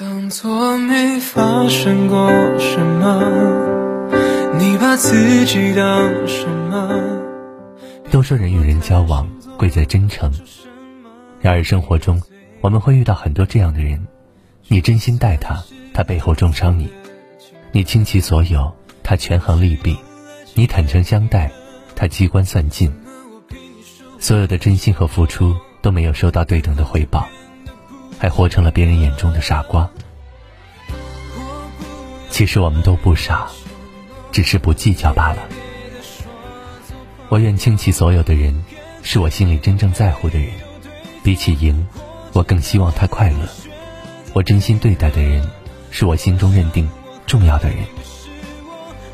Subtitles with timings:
[0.00, 3.20] 当作没发生过什么，
[4.56, 6.88] 你把自己当什么？
[8.08, 10.32] 都说人与人交往贵在真诚，
[11.40, 12.22] 然而生活中
[12.60, 14.06] 我们会遇到很多这样的人：
[14.68, 15.60] 你真心待他，
[15.92, 16.86] 他背后重伤你；
[17.72, 18.72] 你倾其所有，
[19.02, 19.96] 他权衡利弊；
[20.54, 21.50] 你坦诚相待，
[21.96, 22.88] 他机关算尽。
[24.20, 27.26] 所有的真心和付出都没有收到对等的回报。
[28.18, 29.88] 还活成了别人眼中的傻瓜。
[32.30, 33.48] 其实我们都不傻，
[34.30, 35.38] 只是不计较罢了。
[37.28, 38.64] 我愿倾其所有的人，
[39.02, 40.48] 是我心里真正在乎的人。
[41.22, 41.86] 比起赢，
[42.32, 43.38] 我更希望他快乐。
[44.32, 45.48] 我真心对待的人，
[45.90, 46.88] 是我心中认定
[47.26, 47.78] 重要的人。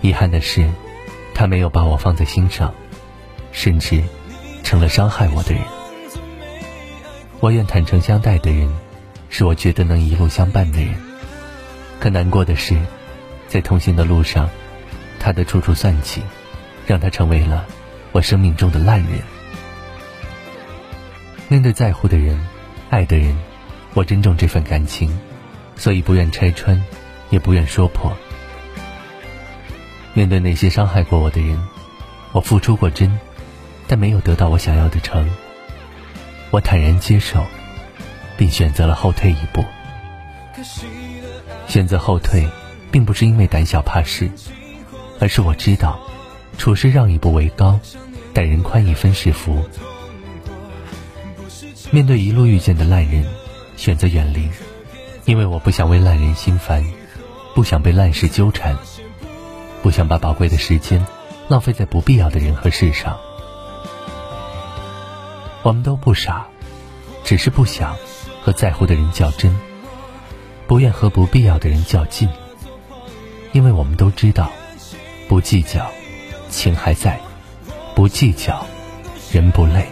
[0.00, 0.70] 遗憾的是，
[1.34, 2.72] 他没有把我放在心上，
[3.52, 4.02] 甚至
[4.62, 5.62] 成了伤害我的人。
[7.40, 8.72] 我愿坦诚相待的人。
[9.30, 10.94] 是我觉得能一路相伴的人，
[12.00, 12.76] 可难过的是，
[13.46, 14.48] 在同行的路上，
[15.20, 16.22] 他的处处算计，
[16.86, 17.66] 让他成为了
[18.12, 19.20] 我生命中的烂人。
[21.48, 22.38] 面对在乎的人、
[22.90, 23.36] 爱的人，
[23.94, 25.18] 我珍重这份感情，
[25.76, 26.82] 所以不愿拆穿，
[27.30, 28.12] 也不愿说破。
[30.14, 31.62] 面对那些伤害过我的人，
[32.32, 33.18] 我付出过真，
[33.86, 35.28] 但没有得到我想要的成，
[36.50, 37.46] 我坦然接受。
[38.38, 39.62] 并选择了后退一步。
[41.66, 42.48] 选择后退，
[42.90, 44.30] 并不是因为胆小怕事，
[45.20, 45.98] 而是我知道，
[46.56, 47.78] 处事让一步为高，
[48.32, 49.62] 待人宽一分是福。
[51.90, 53.26] 面对一路遇见的烂人，
[53.76, 54.48] 选择远离，
[55.24, 56.84] 因为我不想为烂人心烦，
[57.54, 58.76] 不想被烂事纠缠，
[59.82, 61.04] 不想把宝贵的时间
[61.48, 63.18] 浪费在不必要的人和事上。
[65.62, 66.46] 我们都不傻，
[67.28, 67.94] 只是不想。
[68.40, 69.54] 和在乎的人较真，
[70.66, 72.26] 不愿和不必要的人较劲，
[73.52, 74.50] 因为我们都知道，
[75.28, 75.86] 不计较，
[76.48, 77.18] 情还在；
[77.94, 78.64] 不计较，
[79.30, 79.86] 人不累。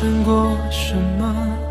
[0.00, 1.69] 胜过什么